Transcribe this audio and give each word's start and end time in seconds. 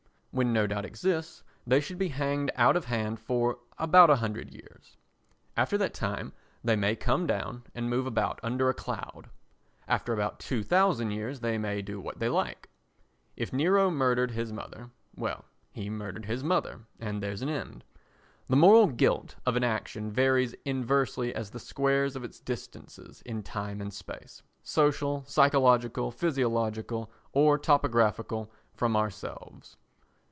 When 0.33 0.53
no 0.53 0.65
doubt 0.65 0.85
exists 0.85 1.43
they 1.67 1.81
should 1.81 1.97
be 1.97 2.07
hanged 2.07 2.53
out 2.55 2.77
of 2.77 2.85
hand 2.85 3.19
for 3.19 3.59
about 3.77 4.09
a 4.09 4.15
hundred 4.15 4.49
years. 4.53 4.95
After 5.57 5.77
that 5.79 5.93
time 5.93 6.31
they 6.63 6.77
may 6.77 6.95
come 6.95 7.27
down 7.27 7.65
and 7.75 7.89
move 7.89 8.07
about 8.07 8.39
under 8.41 8.69
a 8.69 8.73
cloud. 8.73 9.29
After 9.89 10.13
about 10.13 10.39
2000 10.39 11.11
years 11.11 11.41
they 11.41 11.57
may 11.57 11.81
do 11.81 11.99
what 11.99 12.19
they 12.19 12.29
like. 12.29 12.69
If 13.35 13.51
Nero 13.51 13.91
murdered 13.91 14.31
his 14.31 14.53
mother—well, 14.53 15.43
he 15.69 15.89
murdered 15.89 16.27
his 16.27 16.45
mother 16.45 16.79
and 16.97 17.21
there's 17.21 17.41
an 17.41 17.49
end. 17.49 17.83
The 18.47 18.55
moral 18.55 18.87
guilt 18.87 19.35
of 19.45 19.57
an 19.57 19.65
action 19.65 20.09
varies 20.13 20.55
inversely 20.63 21.35
as 21.35 21.49
the 21.49 21.59
squares 21.59 22.15
of 22.15 22.23
its 22.23 22.39
distances 22.39 23.21
in 23.25 23.43
time 23.43 23.81
and 23.81 23.93
space, 23.93 24.41
social, 24.63 25.25
psychological, 25.25 26.09
physiological 26.09 27.11
or 27.33 27.57
topographical, 27.59 28.49
from 28.73 28.95
ourselves. 28.95 29.75